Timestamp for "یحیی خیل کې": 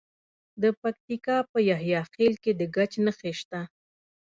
1.69-2.51